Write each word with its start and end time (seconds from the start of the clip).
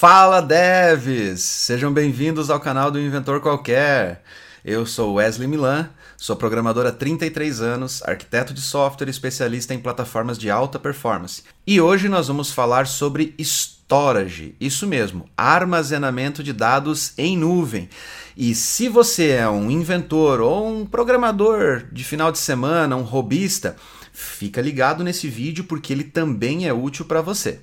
Fala 0.00 0.40
devs! 0.40 1.40
Sejam 1.40 1.92
bem-vindos 1.92 2.50
ao 2.50 2.60
canal 2.60 2.88
do 2.88 3.00
Inventor 3.00 3.40
Qualquer. 3.40 4.22
Eu 4.64 4.86
sou 4.86 5.14
Wesley 5.14 5.48
Milan, 5.48 5.90
sou 6.16 6.36
programador 6.36 6.86
há 6.86 6.92
33 6.92 7.60
anos, 7.60 8.00
arquiteto 8.04 8.54
de 8.54 8.60
software 8.60 9.08
e 9.08 9.10
especialista 9.10 9.74
em 9.74 9.80
plataformas 9.80 10.38
de 10.38 10.48
alta 10.52 10.78
performance. 10.78 11.42
E 11.66 11.80
hoje 11.80 12.08
nós 12.08 12.28
vamos 12.28 12.52
falar 12.52 12.86
sobre 12.86 13.34
storage, 13.40 14.54
isso 14.60 14.86
mesmo, 14.86 15.28
armazenamento 15.36 16.44
de 16.44 16.52
dados 16.52 17.12
em 17.18 17.36
nuvem. 17.36 17.88
E 18.36 18.54
se 18.54 18.88
você 18.88 19.30
é 19.30 19.48
um 19.48 19.68
inventor 19.68 20.40
ou 20.40 20.64
um 20.64 20.86
programador 20.86 21.86
de 21.90 22.04
final 22.04 22.30
de 22.30 22.38
semana, 22.38 22.94
um 22.94 23.02
robista, 23.02 23.74
fica 24.12 24.60
ligado 24.60 25.02
nesse 25.02 25.26
vídeo 25.26 25.64
porque 25.64 25.92
ele 25.92 26.04
também 26.04 26.68
é 26.68 26.72
útil 26.72 27.04
para 27.04 27.20
você. 27.20 27.58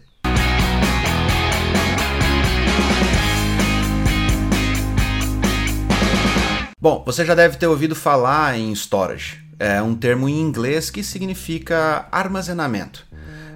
Bom, 6.86 7.02
você 7.04 7.26
já 7.26 7.34
deve 7.34 7.58
ter 7.58 7.66
ouvido 7.66 7.96
falar 7.96 8.60
em 8.60 8.72
storage. 8.72 9.40
É 9.58 9.82
um 9.82 9.96
termo 9.96 10.30
em 10.30 10.40
inglês 10.40 10.92
que 10.92 11.02
significa 11.02 12.08
armazenamento. 12.12 13.08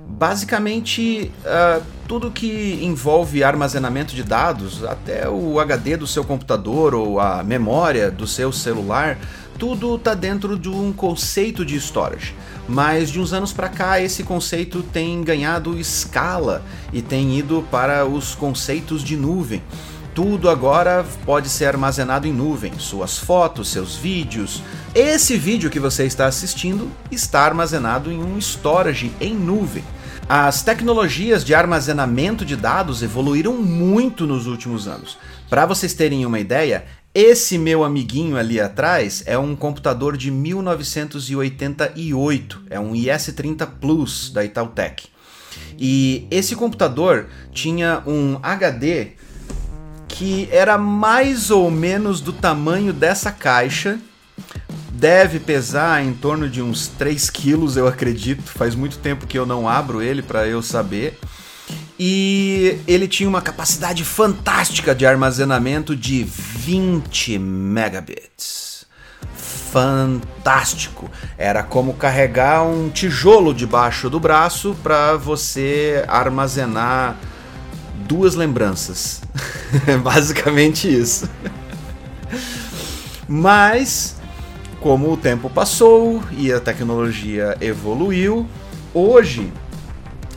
Basicamente, 0.07 1.31
uh, 1.45 1.83
tudo 2.07 2.31
que 2.31 2.79
envolve 2.81 3.43
armazenamento 3.43 4.15
de 4.15 4.23
dados, 4.23 4.83
até 4.83 5.29
o 5.29 5.59
HD 5.59 5.95
do 5.95 6.07
seu 6.07 6.23
computador 6.23 6.95
ou 6.95 7.19
a 7.19 7.43
memória 7.43 8.09
do 8.09 8.25
seu 8.25 8.51
celular, 8.51 9.19
tudo 9.59 9.97
está 9.97 10.15
dentro 10.15 10.57
de 10.57 10.67
um 10.67 10.91
conceito 10.91 11.63
de 11.63 11.75
storage. 11.75 12.33
Mas 12.67 13.11
de 13.11 13.19
uns 13.19 13.31
anos 13.31 13.53
para 13.53 13.69
cá, 13.69 14.01
esse 14.01 14.23
conceito 14.23 14.81
tem 14.81 15.21
ganhado 15.21 15.77
escala 15.77 16.63
e 16.91 16.99
tem 16.99 17.37
ido 17.37 17.63
para 17.69 18.07
os 18.07 18.33
conceitos 18.33 19.03
de 19.03 19.15
nuvem 19.15 19.61
tudo 20.19 20.49
agora 20.49 21.05
pode 21.25 21.47
ser 21.47 21.67
armazenado 21.67 22.27
em 22.27 22.33
nuvem, 22.33 22.77
suas 22.77 23.17
fotos, 23.17 23.69
seus 23.69 23.95
vídeos. 23.95 24.61
Esse 24.93 25.37
vídeo 25.37 25.69
que 25.69 25.79
você 25.79 26.03
está 26.03 26.25
assistindo 26.25 26.91
está 27.09 27.43
armazenado 27.43 28.11
em 28.11 28.21
um 28.21 28.37
storage 28.37 29.13
em 29.21 29.33
nuvem. 29.33 29.81
As 30.27 30.61
tecnologias 30.61 31.45
de 31.45 31.55
armazenamento 31.55 32.43
de 32.43 32.57
dados 32.57 33.01
evoluíram 33.01 33.53
muito 33.53 34.27
nos 34.27 34.45
últimos 34.45 34.89
anos. 34.89 35.17
Para 35.49 35.65
vocês 35.65 35.93
terem 35.93 36.25
uma 36.25 36.41
ideia, 36.41 36.83
esse 37.15 37.57
meu 37.57 37.85
amiguinho 37.85 38.35
ali 38.35 38.59
atrás 38.59 39.23
é 39.25 39.37
um 39.37 39.55
computador 39.55 40.17
de 40.17 40.29
1988, 40.29 42.63
é 42.69 42.77
um 42.77 42.93
IS-30 42.93 43.65
Plus 43.79 44.31
da 44.31 44.43
Itautec. 44.43 45.07
E 45.77 46.27
esse 46.29 46.57
computador 46.57 47.27
tinha 47.53 48.03
um 48.05 48.37
HD 48.43 49.17
que 50.09 50.49
era 50.51 50.77
mais 50.77 51.49
ou 51.51 51.71
menos 51.71 52.19
do 52.19 52.33
tamanho 52.33 52.91
dessa 52.91 53.31
caixa. 53.31 53.97
Deve 54.91 55.39
pesar 55.39 56.03
em 56.03 56.13
torno 56.13 56.49
de 56.49 56.61
uns 56.61 56.87
3 56.87 57.29
quilos, 57.29 57.77
eu 57.77 57.87
acredito. 57.87 58.43
Faz 58.43 58.75
muito 58.75 58.97
tempo 58.97 59.25
que 59.25 59.39
eu 59.39 59.45
não 59.45 59.69
abro 59.69 60.01
ele 60.01 60.21
para 60.21 60.45
eu 60.45 60.61
saber. 60.61 61.17
E 61.97 62.79
ele 62.87 63.07
tinha 63.07 63.29
uma 63.29 63.41
capacidade 63.41 64.03
fantástica 64.03 64.93
de 64.93 65.05
armazenamento 65.05 65.95
de 65.95 66.23
20 66.23 67.37
megabits. 67.39 68.85
Fantástico! 69.71 71.09
Era 71.37 71.61
como 71.61 71.93
carregar 71.93 72.63
um 72.63 72.89
tijolo 72.89 73.53
debaixo 73.53 74.09
do 74.09 74.19
braço 74.19 74.75
para 74.81 75.15
você 75.15 76.03
armazenar 76.07 77.15
duas 78.07 78.33
lembranças. 78.33 79.21
Basicamente 80.03 80.87
isso. 80.87 81.29
Mas, 83.27 84.15
como 84.79 85.11
o 85.11 85.17
tempo 85.17 85.49
passou 85.49 86.23
e 86.31 86.51
a 86.51 86.59
tecnologia 86.59 87.57
evoluiu, 87.61 88.47
hoje 88.93 89.51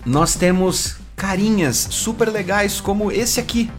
nós 0.04 0.34
temos 0.34 0.96
carinhas 1.16 1.86
super 1.90 2.28
legais 2.28 2.80
como 2.80 3.10
esse 3.10 3.40
aqui, 3.40 3.70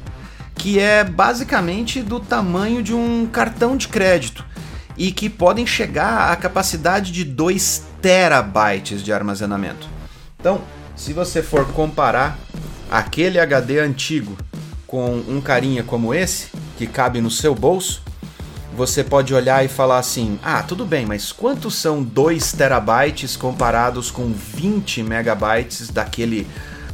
que 0.55 0.79
é 0.79 1.03
basicamente 1.03 2.01
do 2.01 2.19
tamanho 2.19 2.81
de 2.81 2.93
um 2.93 3.27
cartão 3.27 3.75
de 3.75 3.87
crédito 3.87 4.45
e 4.97 5.11
que 5.11 5.29
podem 5.29 5.65
chegar 5.65 6.31
à 6.31 6.35
capacidade 6.35 7.11
de 7.11 7.23
2 7.23 7.83
terabytes 8.01 9.03
de 9.03 9.11
armazenamento. 9.11 9.87
Então, 10.39 10.61
se 10.95 11.13
você 11.13 11.41
for 11.41 11.65
comparar 11.73 12.37
aquele 12.89 13.39
HD 13.39 13.79
antigo 13.79 14.37
com 14.93 15.23
um 15.27 15.41
carinha 15.41 15.81
como 15.81 16.13
esse, 16.13 16.49
que 16.77 16.85
cabe 16.85 17.19
no 17.19 17.31
seu 17.31 17.55
bolso, 17.55 18.03
você 18.77 19.03
pode 19.03 19.33
olhar 19.33 19.65
e 19.65 19.67
falar 19.67 19.97
assim: 19.97 20.37
ah, 20.43 20.61
tudo 20.61 20.85
bem, 20.85 21.03
mas 21.03 21.31
quantos 21.31 21.73
são 21.73 22.03
2 22.03 22.51
terabytes 22.51 23.35
comparados 23.35 24.11
com 24.11 24.31
20 24.31 25.01
megabytes 25.01 25.89
daquele 25.89 26.45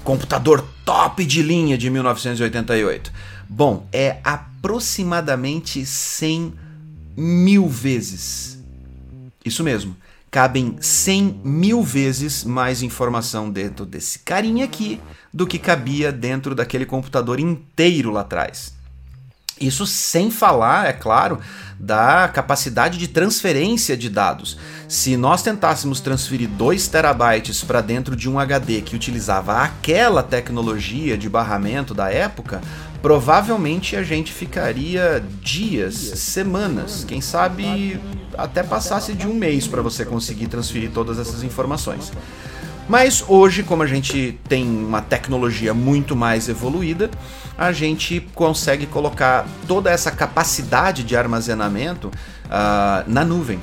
computador 0.02 0.66
top 0.86 1.26
de 1.26 1.42
linha 1.44 1.78
de 1.78 1.90
1988? 1.90 3.12
Bom, 3.50 3.86
é 3.92 4.20
aproximadamente 4.24 5.86
100 5.86 6.54
mil 7.18 7.68
vezes. 7.68 8.64
Isso 9.44 9.62
mesmo 9.62 9.94
cabem 10.32 10.76
100 10.80 11.42
mil 11.44 11.82
vezes 11.82 12.44
mais 12.44 12.82
informação 12.82 13.50
dentro 13.50 13.86
desse 13.86 14.20
carinha 14.20 14.66
aqui 14.66 15.00
do 15.34 15.48
que 15.48 15.58
cabia 15.58 16.12
dentro 16.12 16.54
daquele 16.54 16.86
computador 16.86 17.40
inteiro 17.40 18.12
lá 18.12 18.22
atrás. 18.22 18.78
Isso 19.60 19.86
sem 19.86 20.32
falar, 20.32 20.88
é 20.88 20.94
claro, 20.94 21.40
da 21.78 22.30
capacidade 22.30 22.98
de 22.98 23.10
transferência 23.10 23.98
de 23.98 24.10
dados. 24.10 24.58
Se 24.88 25.18
nós 25.18 25.44
tentássemos 25.44 26.00
transferir 26.00 26.48
2 26.48 26.88
terabytes 26.88 27.62
para 27.62 27.82
dentro 27.82 28.16
de 28.16 28.30
um 28.30 28.40
HD 28.40 28.82
que 28.82 28.96
utilizava 28.96 29.58
aquela 29.58 30.24
tecnologia 30.24 31.18
de 31.18 31.28
barramento 31.28 31.94
da 31.94 32.10
época, 32.10 32.62
provavelmente 33.02 33.98
a 33.98 34.04
gente 34.04 34.32
ficaria 34.32 35.22
dias, 35.42 35.96
semanas, 35.96 37.04
quem 37.06 37.20
sabe 37.20 38.00
até 38.44 38.64
passasse 38.64 39.14
de 39.14 39.28
um 39.28 39.34
mês 39.34 39.68
para 39.68 39.82
você 39.82 40.06
conseguir 40.06 40.48
transferir 40.48 40.92
todas 40.92 41.20
essas 41.20 41.44
informações. 41.44 42.12
Mas 42.90 43.24
hoje, 43.28 43.62
como 43.62 43.84
a 43.84 43.88
gente 43.88 44.40
tem 44.50 44.68
uma 44.68 45.00
tecnologia 45.00 45.76
muito 45.76 46.16
mais 46.16 46.50
evoluída, 46.50 47.12
a 47.56 47.72
gente 47.72 48.20
consegue 48.34 48.88
colocar 48.88 49.48
toda 49.68 49.92
essa 49.92 50.10
capacidade 50.10 51.04
de 51.04 51.16
armazenamento 51.16 52.08
uh, 52.08 53.04
na 53.06 53.24
nuvem 53.24 53.60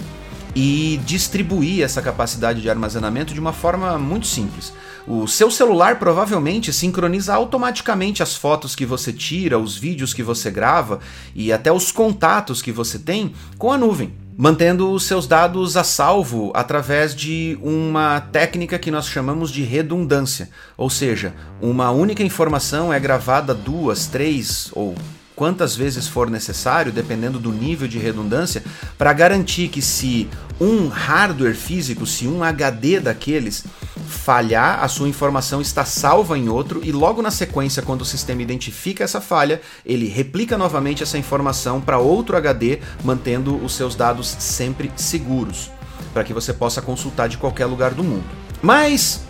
e 0.54 1.00
distribuir 1.04 1.82
essa 1.82 2.00
capacidade 2.00 2.62
de 2.62 2.70
armazenamento 2.70 3.34
de 3.34 3.40
uma 3.40 3.52
forma 3.52 3.98
muito 3.98 4.28
simples. 4.28 4.72
O 5.08 5.26
seu 5.26 5.50
celular 5.50 5.98
provavelmente 5.98 6.72
sincroniza 6.72 7.34
automaticamente 7.34 8.22
as 8.22 8.36
fotos 8.36 8.76
que 8.76 8.86
você 8.86 9.12
tira, 9.12 9.58
os 9.58 9.76
vídeos 9.76 10.14
que 10.14 10.22
você 10.22 10.52
grava 10.52 11.00
e 11.34 11.52
até 11.52 11.72
os 11.72 11.90
contatos 11.90 12.62
que 12.62 12.70
você 12.70 12.96
tem 12.96 13.32
com 13.58 13.72
a 13.72 13.78
nuvem 13.78 14.25
mantendo 14.36 14.92
os 14.92 15.04
seus 15.04 15.26
dados 15.26 15.76
a 15.76 15.84
salvo 15.84 16.52
através 16.54 17.14
de 17.14 17.58
uma 17.62 18.20
técnica 18.20 18.78
que 18.78 18.90
nós 18.90 19.06
chamamos 19.06 19.50
de 19.50 19.62
redundância, 19.62 20.50
ou 20.76 20.90
seja, 20.90 21.34
uma 21.60 21.90
única 21.90 22.22
informação 22.22 22.92
é 22.92 23.00
gravada 23.00 23.54
duas, 23.54 24.06
três 24.06 24.70
ou 24.72 24.94
quantas 25.36 25.76
vezes 25.76 26.08
for 26.08 26.30
necessário, 26.30 26.90
dependendo 26.90 27.38
do 27.38 27.52
nível 27.52 27.86
de 27.86 27.98
redundância, 27.98 28.64
para 28.96 29.12
garantir 29.12 29.68
que 29.68 29.82
se 29.82 30.28
um 30.58 30.88
hardware 30.88 31.54
físico, 31.54 32.06
se 32.06 32.26
um 32.26 32.42
HD 32.42 32.98
daqueles 32.98 33.64
falhar, 34.08 34.82
a 34.82 34.88
sua 34.88 35.08
informação 35.08 35.60
está 35.60 35.84
salva 35.84 36.38
em 36.38 36.48
outro 36.48 36.80
e 36.82 36.90
logo 36.90 37.20
na 37.20 37.30
sequência, 37.30 37.82
quando 37.82 38.00
o 38.00 38.04
sistema 38.06 38.40
identifica 38.40 39.04
essa 39.04 39.20
falha, 39.20 39.60
ele 39.84 40.08
replica 40.08 40.56
novamente 40.56 41.02
essa 41.02 41.18
informação 41.18 41.80
para 41.80 41.98
outro 41.98 42.36
HD, 42.36 42.78
mantendo 43.04 43.62
os 43.62 43.74
seus 43.74 43.94
dados 43.94 44.26
sempre 44.38 44.90
seguros, 44.96 45.70
para 46.14 46.24
que 46.24 46.32
você 46.32 46.52
possa 46.52 46.80
consultar 46.80 47.28
de 47.28 47.36
qualquer 47.36 47.66
lugar 47.66 47.92
do 47.92 48.02
mundo. 48.02 48.24
Mas 48.62 49.20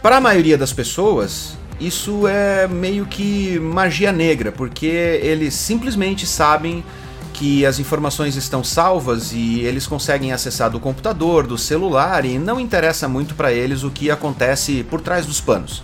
para 0.00 0.18
a 0.18 0.20
maioria 0.20 0.56
das 0.56 0.72
pessoas, 0.72 1.58
isso 1.80 2.26
é 2.26 2.66
meio 2.66 3.06
que 3.06 3.58
magia 3.60 4.12
negra, 4.12 4.50
porque 4.50 4.86
eles 4.86 5.54
simplesmente 5.54 6.26
sabem 6.26 6.84
que 7.32 7.64
as 7.64 7.78
informações 7.78 8.34
estão 8.34 8.64
salvas 8.64 9.32
e 9.32 9.60
eles 9.60 9.86
conseguem 9.86 10.32
acessar 10.32 10.70
do 10.70 10.80
computador, 10.80 11.46
do 11.46 11.56
celular 11.56 12.24
e 12.24 12.36
não 12.36 12.58
interessa 12.58 13.06
muito 13.06 13.36
para 13.36 13.52
eles 13.52 13.84
o 13.84 13.90
que 13.90 14.10
acontece 14.10 14.82
por 14.82 15.00
trás 15.00 15.24
dos 15.24 15.40
panos. 15.40 15.82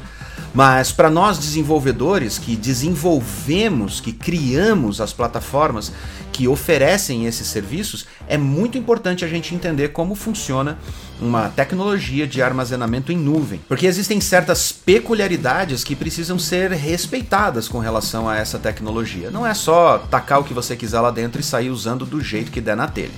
Mas 0.55 0.93
para 0.93 1.11
nós 1.11 1.37
desenvolvedores 1.37 2.39
que 2.39 2.55
desenvolvemos, 2.55 4.01
que 4.01 4.13
criamos 4.13 5.01
as 5.01 5.13
plataformas 5.13 5.91
que 6.33 6.47
oferecem 6.47 7.27
esses 7.27 7.49
serviços, 7.49 8.07
é 8.29 8.39
muito 8.39 8.79
importante 8.79 9.25
a 9.25 9.29
gente 9.29 9.53
entender 9.53 9.89
como 9.89 10.15
funciona 10.15 10.79
uma 11.21 11.49
tecnologia 11.49 12.25
de 12.25 12.41
armazenamento 12.41 13.11
em 13.11 13.17
nuvem, 13.17 13.61
porque 13.67 13.87
existem 13.87 14.21
certas 14.21 14.71
peculiaridades 14.71 15.83
que 15.83 15.97
precisam 15.97 16.39
ser 16.39 16.71
respeitadas 16.71 17.67
com 17.67 17.81
relação 17.81 18.29
a 18.29 18.37
essa 18.37 18.59
tecnologia. 18.59 19.33
Não 19.33 19.45
é 19.45 19.55
só 19.55 19.99
tacar 19.99 20.41
o 20.41 20.45
que 20.45 20.55
você 20.55 20.77
quiser 20.77 21.01
lá 21.01 21.11
dentro 21.11 21.41
e 21.41 21.45
sair 21.45 21.71
usando 21.71 22.07
do 22.07 22.21
jeito 22.21 22.53
que 22.53 22.61
der 22.61 22.77
na 22.77 22.87
telha. 22.87 23.11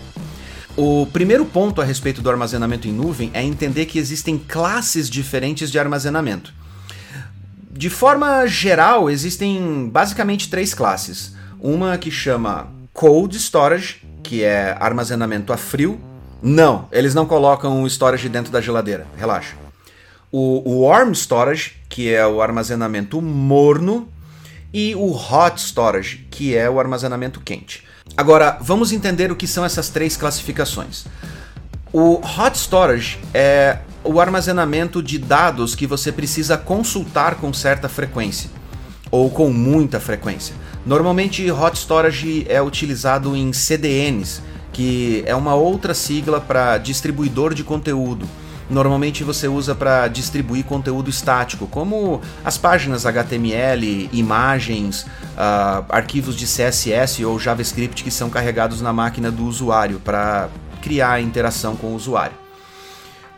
O 0.75 1.07
primeiro 1.13 1.45
ponto 1.45 1.83
a 1.83 1.85
respeito 1.85 2.23
do 2.23 2.31
armazenamento 2.31 2.89
em 2.89 2.93
nuvem 2.93 3.31
é 3.35 3.43
entender 3.43 3.87
que 3.87 3.99
existem 3.99 4.39
classes 4.39 5.09
diferentes 5.09 5.71
de 5.71 5.79
armazenamento. 5.79 6.53
De 7.77 7.91
forma 7.91 8.47
geral, 8.47 9.11
existem 9.11 9.91
basicamente 9.93 10.49
três 10.49 10.73
classes. 10.73 11.35
Uma 11.61 11.99
que 11.99 12.11
chama 12.11 12.69
Cold 12.95 13.37
Storage, 13.37 14.03
que 14.23 14.43
é 14.43 14.75
armazenamento 14.81 15.53
a 15.53 15.59
frio. 15.59 16.01
Não, 16.43 16.89
eles 16.91 17.15
não 17.15 17.27
colocam 17.27 17.83
o 17.83 17.87
storage 17.87 18.31
dentro 18.31 18.51
da 18.51 18.63
geladeira, 18.63 19.07
relaxa. 19.19 19.57
O, 20.33 20.85
Warm 20.85 21.13
Storage, 21.13 21.75
que 21.89 22.13
é 22.13 22.27
o 22.27 22.41
armazenamento 22.41 23.21
morno. 23.21 24.09
E 24.73 24.95
o 24.95 25.13
Hot 25.13 25.61
Storage, 25.61 26.27
que 26.31 26.57
é 26.57 26.69
o 26.69 26.81
armazenamento 26.81 27.41
quente. 27.41 27.85
Agora, 28.17 28.59
vamos 28.61 28.91
entender 28.91 29.31
o 29.31 29.37
que 29.37 29.47
são 29.47 29.65
essas 29.65 29.91
três 29.91 30.17
classificações. 30.17 31.05
O 31.93 32.21
Hot 32.21 32.57
Storage 32.57 33.19
é 33.33 33.79
o 34.07 34.21
armazenamento 34.21 35.03
de 35.03 35.19
dados 35.19 35.75
que 35.75 35.87
você 35.87 36.11
precisa 36.13 36.57
consultar 36.57 37.37
com 37.37 37.53
certa 37.53 37.89
frequência 37.89 38.51
ou 39.11 39.31
com 39.31 39.51
muita 39.51 40.01
frequência. 40.01 40.55
Normalmente, 40.85 41.51
Hot 41.51 41.77
Storage 41.77 42.47
é 42.49 42.61
utilizado 42.63 43.37
em 43.37 43.53
CDNs, 43.53 44.43
que 44.73 45.23
é 45.27 45.35
uma 45.35 45.55
outra 45.55 45.95
sigla 45.95 46.41
para 46.41 46.79
distribuidor 46.79 47.55
de 47.55 47.65
conteúdo 47.65 48.27
normalmente 48.69 49.23
você 49.23 49.49
usa 49.49 49.75
para 49.75 50.09
distribuir 50.09 50.65
conteúdo 50.65 51.09
estático, 51.09 51.67
como 51.67 52.21
as 52.45 52.59
páginas 52.59 53.07
HTML, 53.07 54.11
imagens, 54.13 55.03
uh, 55.03 55.85
arquivos 55.89 56.37
de 56.37 56.47
CSS 56.47 57.25
ou 57.25 57.39
JavaScript 57.39 58.03
que 58.03 58.11
são 58.11 58.29
carregados 58.29 58.81
na 58.81 58.93
máquina 58.93 59.31
do 59.31 59.45
usuário 59.45 60.01
para 60.01 60.49
criar 60.83 61.21
interação 61.21 61.77
com 61.77 61.89
o 61.89 61.95
usuário. 61.95 62.46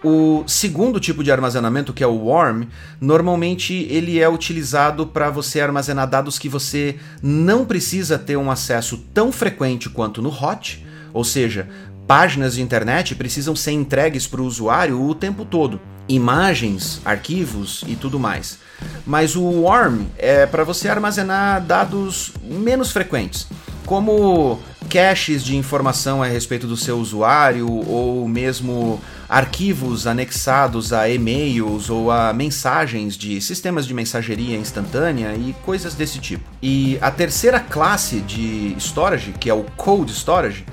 O 0.03 0.45
segundo 0.47 1.01
tipo 1.01 1.25
de 1.25 1.33
armazenamento, 1.33 1.93
que 1.93 2.05
é 2.05 2.07
o 2.07 2.27
warm, 2.27 2.65
normalmente 3.01 3.75
ele 3.91 4.21
é 4.21 4.29
utilizado 4.29 5.05
para 5.07 5.29
você 5.29 5.61
armazenar 5.61 6.09
dados 6.09 6.39
que 6.39 6.49
você 6.49 6.97
não 7.21 7.65
precisa 7.65 8.17
ter 8.17 8.37
um 8.37 8.49
acesso 8.49 8.99
tão 9.13 9.33
frequente 9.33 9.91
quanto 9.91 10.23
no 10.23 10.31
hot, 10.31 10.87
ou 11.13 11.25
seja, 11.25 11.69
páginas 12.07 12.55
de 12.55 12.63
internet 12.63 13.17
precisam 13.17 13.57
ser 13.57 13.73
entregues 13.73 14.25
para 14.25 14.41
o 14.41 14.45
usuário 14.45 15.03
o 15.03 15.15
tempo 15.17 15.45
todo. 15.45 15.81
Imagens, 16.09 17.01
arquivos 17.05 17.85
e 17.87 17.95
tudo 17.95 18.19
mais. 18.19 18.59
Mas 19.05 19.37
o 19.37 19.63
Warm 19.63 20.03
é 20.17 20.47
para 20.47 20.65
você 20.65 20.89
armazenar 20.89 21.63
dados 21.63 22.33
menos 22.43 22.91
frequentes, 22.91 23.47
como 23.85 24.59
caches 24.89 25.45
de 25.45 25.57
informação 25.57 26.23
a 26.23 26.27
respeito 26.27 26.67
do 26.67 26.77
seu 26.77 26.99
usuário 26.99 27.71
ou 27.71 28.27
mesmo 28.27 29.01
arquivos 29.29 30.07
anexados 30.07 30.93
a 30.93 31.09
e-mails 31.09 31.91
ou 31.91 32.11
a 32.11 32.33
mensagens 32.33 33.17
de 33.17 33.41
sistemas 33.41 33.87
de 33.87 33.93
mensageria 33.93 34.57
instantânea 34.57 35.35
e 35.35 35.55
coisas 35.65 35.95
desse 35.95 36.19
tipo. 36.19 36.45
E 36.63 36.99
a 37.03 37.11
terceira 37.11 37.61
classe 37.61 38.21
de 38.21 38.75
storage, 38.79 39.33
que 39.39 39.51
é 39.51 39.55
o 39.55 39.65
cold 39.77 40.11
storage, 40.13 40.65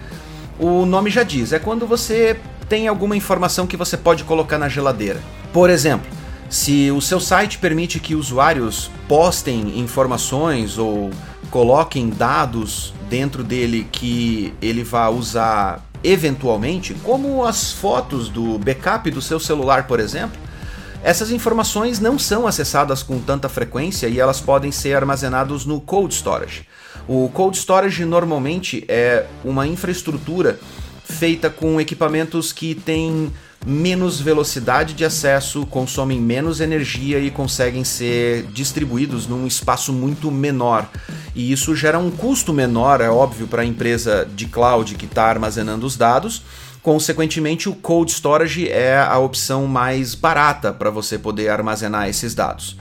o 0.58 0.86
nome 0.86 1.10
já 1.10 1.24
diz, 1.24 1.52
é 1.52 1.60
quando 1.60 1.86
você 1.86 2.38
tem 2.68 2.88
alguma 2.88 3.16
informação 3.16 3.68
que 3.68 3.78
você 3.78 3.98
pode 3.98 4.24
colocar 4.24 4.58
na 4.58 4.70
geladeira. 4.70 5.22
Por 5.54 5.70
exemplo, 5.70 6.08
se 6.50 6.92
o 6.92 7.02
seu 7.02 7.20
site 7.20 7.58
permite 7.58 8.00
que 8.00 8.16
usuários 8.16 8.90
postem 9.08 9.80
informações 9.80 10.78
ou 10.78 11.12
coloquem 11.50 12.10
dados 12.10 12.94
dentro 13.10 13.44
dele 13.44 13.88
que 13.92 14.54
ele 14.62 14.84
vai 14.84 15.12
usar 15.12 15.84
eventualmente, 16.04 16.94
como 17.04 17.44
as 17.44 17.72
fotos 17.72 18.30
do 18.30 18.60
backup 18.60 19.10
do 19.10 19.22
seu 19.22 19.40
celular, 19.40 19.88
por 19.88 20.00
exemplo, 20.00 20.40
essas 21.04 21.32
informações 21.32 22.00
não 22.00 22.18
são 22.18 22.48
acessadas 22.48 23.04
com 23.04 23.20
tanta 23.20 23.48
frequência 23.48 24.08
e 24.08 24.20
elas 24.20 24.42
podem 24.42 24.72
ser 24.72 24.96
armazenadas 24.96 25.66
no 25.66 25.80
cold 25.80 26.14
storage. 26.14 26.68
O 27.08 27.30
cold 27.30 27.58
storage 27.58 28.04
normalmente 28.06 28.84
é 28.88 29.26
uma 29.44 29.68
infraestrutura 29.68 30.60
feita 31.16 31.50
com 31.50 31.80
equipamentos 31.80 32.52
que 32.52 32.76
têm 32.76 33.32
menos 33.66 34.20
velocidade 34.20 34.94
de 34.94 35.06
acesso, 35.06 35.66
consomem 35.66 36.20
menos 36.20 36.60
energia 36.60 37.20
e 37.20 37.32
conseguem 37.32 37.84
ser 37.84 38.44
distribuídos 38.54 39.26
num 39.26 39.48
espaço 39.48 39.94
muito 39.94 40.30
menor. 40.30 40.88
E 41.34 41.52
isso 41.52 41.76
gera 41.76 41.98
um 41.98 42.12
custo 42.12 42.54
menor, 42.54 43.02
é 43.02 43.10
óbvio, 43.10 43.48
para 43.48 43.62
a 43.62 43.66
empresa 43.66 44.28
de 44.36 44.46
cloud 44.46 44.94
que 44.96 45.06
está 45.06 45.24
armazenando 45.24 45.86
os 45.86 45.96
dados. 45.96 46.44
Consequentemente, 46.84 47.68
o 47.68 47.74
cold 47.74 48.12
storage 48.12 48.70
é 48.70 48.98
a 48.98 49.18
opção 49.18 49.66
mais 49.66 50.14
barata 50.14 50.72
para 50.72 50.90
você 50.90 51.18
poder 51.18 51.50
armazenar 51.50 52.08
esses 52.08 52.36
dados. 52.36 52.78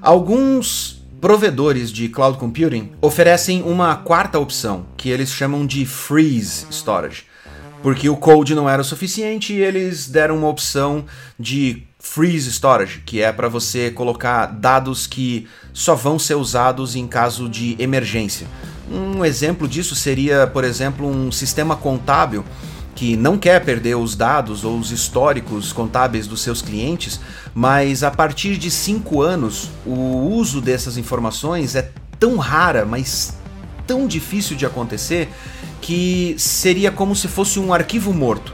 Alguns 0.00 0.96
Provedores 1.20 1.90
de 1.90 2.10
cloud 2.10 2.36
computing 2.36 2.92
oferecem 3.00 3.62
uma 3.62 3.96
quarta 3.96 4.38
opção, 4.38 4.84
que 4.98 5.08
eles 5.08 5.32
chamam 5.32 5.66
de 5.66 5.86
freeze 5.86 6.66
storage. 6.70 7.24
Porque 7.82 8.08
o 8.08 8.16
code 8.16 8.54
não 8.54 8.68
era 8.68 8.82
o 8.82 8.84
suficiente 8.84 9.52
e 9.52 9.62
eles 9.62 10.08
deram 10.08 10.38
uma 10.38 10.48
opção 10.48 11.04
de 11.38 11.84
freeze 11.98 12.50
storage, 12.50 13.02
que 13.04 13.20
é 13.20 13.32
para 13.32 13.48
você 13.48 13.90
colocar 13.90 14.46
dados 14.46 15.06
que 15.06 15.46
só 15.72 15.94
vão 15.94 16.18
ser 16.18 16.34
usados 16.34 16.94
em 16.94 17.06
caso 17.06 17.48
de 17.48 17.76
emergência. 17.78 18.46
Um 18.90 19.24
exemplo 19.24 19.66
disso 19.66 19.96
seria, 19.96 20.46
por 20.46 20.62
exemplo, 20.64 21.08
um 21.08 21.32
sistema 21.32 21.76
contábil 21.76 22.44
que 22.94 23.14
não 23.14 23.36
quer 23.36 23.62
perder 23.62 23.94
os 23.96 24.16
dados 24.16 24.64
ou 24.64 24.78
os 24.78 24.90
históricos 24.90 25.72
contábeis 25.72 26.26
dos 26.26 26.40
seus 26.40 26.62
clientes, 26.62 27.20
mas 27.54 28.02
a 28.02 28.10
partir 28.10 28.56
de 28.56 28.70
cinco 28.70 29.20
anos 29.20 29.70
o 29.84 30.30
uso 30.30 30.62
dessas 30.62 30.96
informações 30.96 31.74
é 31.74 31.90
tão 32.18 32.36
rara, 32.38 32.86
mas 32.86 33.36
tão 33.86 34.06
difícil 34.06 34.56
de 34.56 34.64
acontecer, 34.64 35.28
que 35.86 36.34
seria 36.36 36.90
como 36.90 37.14
se 37.14 37.28
fosse 37.28 37.60
um 37.60 37.72
arquivo 37.72 38.12
morto. 38.12 38.52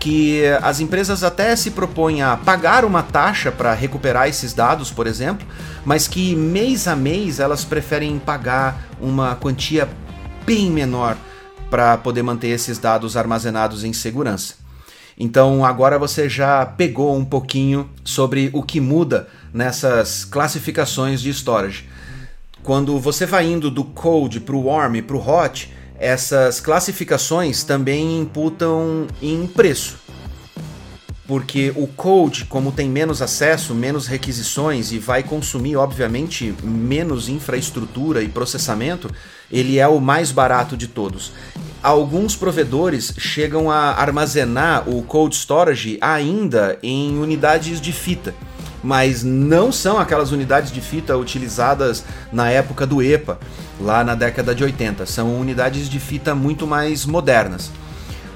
Que 0.00 0.42
as 0.60 0.80
empresas 0.80 1.22
até 1.22 1.54
se 1.54 1.70
propõem 1.70 2.22
a 2.22 2.36
pagar 2.36 2.84
uma 2.84 3.04
taxa 3.04 3.52
para 3.52 3.72
recuperar 3.72 4.26
esses 4.28 4.52
dados, 4.52 4.90
por 4.90 5.06
exemplo, 5.06 5.46
mas 5.84 6.08
que 6.08 6.34
mês 6.34 6.88
a 6.88 6.96
mês 6.96 7.38
elas 7.38 7.64
preferem 7.64 8.18
pagar 8.18 8.88
uma 9.00 9.36
quantia 9.36 9.88
bem 10.44 10.72
menor 10.72 11.16
para 11.70 11.96
poder 11.98 12.24
manter 12.24 12.48
esses 12.48 12.78
dados 12.78 13.16
armazenados 13.16 13.84
em 13.84 13.92
segurança. 13.92 14.54
Então 15.16 15.64
agora 15.64 16.00
você 16.00 16.28
já 16.28 16.66
pegou 16.66 17.16
um 17.16 17.24
pouquinho 17.24 17.88
sobre 18.02 18.50
o 18.52 18.60
que 18.60 18.80
muda 18.80 19.28
nessas 19.54 20.24
classificações 20.24 21.20
de 21.20 21.30
storage. 21.30 21.88
Quando 22.60 22.98
você 22.98 23.24
vai 23.24 23.46
indo 23.46 23.70
do 23.70 23.84
cold 23.84 24.40
para 24.40 24.56
o 24.56 24.64
warm 24.64 25.00
para 25.00 25.16
o 25.16 25.20
hot, 25.24 25.72
essas 26.02 26.58
classificações 26.58 27.62
também 27.62 28.18
imputam 28.18 29.06
em 29.22 29.46
preço 29.46 30.02
porque 31.32 31.72
o 31.76 31.86
code, 31.86 32.44
como 32.44 32.72
tem 32.72 32.90
menos 32.90 33.22
acesso, 33.22 33.74
menos 33.74 34.06
requisições 34.06 34.92
e 34.92 34.98
vai 34.98 35.22
consumir, 35.22 35.76
obviamente, 35.76 36.54
menos 36.62 37.28
infraestrutura 37.28 38.22
e 38.22 38.28
processamento, 38.28 39.10
ele 39.50 39.78
é 39.78 39.86
o 39.88 40.00
mais 40.00 40.30
barato 40.30 40.76
de 40.76 40.88
todos. 40.88 41.32
Alguns 41.82 42.36
provedores 42.36 43.14
chegam 43.16 43.70
a 43.70 43.92
armazenar 43.92 44.88
o 44.88 45.02
cold 45.04 45.34
storage 45.34 45.96
ainda 46.02 46.78
em 46.82 47.18
unidades 47.18 47.80
de 47.80 47.92
fita, 47.92 48.34
mas 48.82 49.22
não 49.22 49.70
são 49.70 49.98
aquelas 49.98 50.32
unidades 50.32 50.72
de 50.72 50.80
fita 50.80 51.16
utilizadas 51.16 52.04
na 52.32 52.50
época 52.50 52.86
do 52.86 53.02
EPA, 53.02 53.38
lá 53.80 54.02
na 54.02 54.14
década 54.14 54.54
de 54.54 54.64
80. 54.64 55.06
São 55.06 55.38
unidades 55.38 55.88
de 55.88 56.00
fita 56.00 56.34
muito 56.34 56.66
mais 56.66 57.06
modernas. 57.06 57.70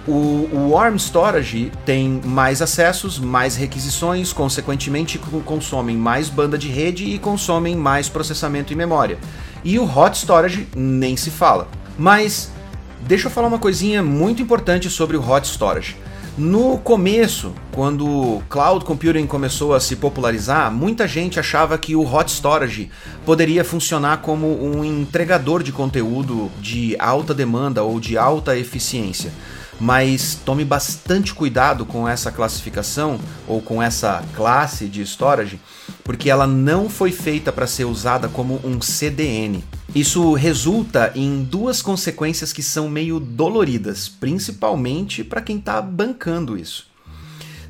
O, 0.07 0.49
o 0.53 0.71
Warm 0.71 0.95
Storage 0.97 1.73
tem 1.85 2.21
mais 2.25 2.63
acessos, 2.63 3.19
mais 3.19 3.57
requisições, 3.57 4.33
consequentemente 4.33 5.19
consomem 5.45 5.97
mais 5.97 6.29
banda 6.29 6.57
de 6.57 6.69
rede 6.69 7.05
e 7.05 7.19
consomem 7.19 7.75
mais 7.75 8.09
processamento 8.09 8.73
e 8.73 8.77
memória. 8.77 9.19
E 9.65 9.81
o 9.81 9.99
Hot 9.99 10.17
Storage 10.17 10.69
nem 10.77 11.17
se 11.17 11.31
fala. 11.31 11.67
Mas 11.99 12.53
deixa 13.01 13.27
eu 13.27 13.33
falar 13.33 13.49
uma 13.49 13.59
coisinha 13.59 14.01
muito 14.01 14.41
importante 14.41 14.89
sobre 14.89 15.17
o 15.17 15.29
Hot 15.29 15.45
Storage. 15.49 15.97
No 16.39 16.77
começo, 16.77 17.55
quando 17.73 18.43
cloud 18.51 18.85
computing 18.85 19.27
começou 19.27 19.73
a 19.73 19.81
se 19.81 19.97
popularizar, 19.97 20.71
muita 20.71 21.09
gente 21.09 21.41
achava 21.41 21.79
que 21.79 21.97
o 21.97 22.05
hot 22.05 22.31
storage 22.31 22.91
poderia 23.25 23.65
funcionar 23.65 24.19
como 24.19 24.63
um 24.63 24.85
entregador 24.85 25.63
de 25.63 25.73
conteúdo 25.73 26.51
de 26.61 26.95
alta 26.99 27.33
demanda 27.33 27.83
ou 27.83 27.99
de 27.99 28.19
alta 28.19 28.55
eficiência. 28.55 29.33
Mas 29.81 30.39
tome 30.45 30.63
bastante 30.63 31.33
cuidado 31.33 31.87
com 31.87 32.07
essa 32.07 32.31
classificação 32.31 33.19
ou 33.49 33.63
com 33.63 33.83
essa 33.83 34.23
classe 34.35 34.89
de 34.89 35.01
storage, 35.07 35.59
porque 36.05 36.29
ela 36.29 36.47
não 36.47 36.91
foi 36.91 37.13
feita 37.13 37.51
para 37.51 37.67
ser 37.67 37.87
usada 37.87 38.29
como 38.29 38.61
um 38.63 38.79
CDN. 38.83 39.65
Isso 39.97 40.35
resulta 40.35 41.11
em 41.15 41.43
duas 41.43 41.81
consequências 41.81 42.53
que 42.53 42.63
são 42.63 42.87
meio 42.87 43.19
doloridas, 43.19 44.11
principalmente 44.11 45.25
para 45.25 45.41
quem 45.41 45.57
está 45.57 45.81
bancando 45.81 46.55
isso. 46.55 46.87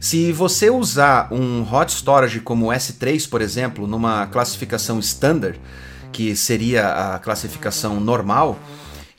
Se 0.00 0.33
você 0.33 0.68
usar 0.68 1.33
um 1.33 1.62
hot 1.62 1.92
storage 1.92 2.40
como 2.40 2.66
S3, 2.66 3.28
por 3.28 3.40
exemplo, 3.40 3.87
numa 3.87 4.26
classificação 4.26 4.99
standard, 4.99 5.61
que 6.11 6.35
seria 6.35 7.14
a 7.14 7.21
classificação 7.21 8.00
normal, 8.00 8.59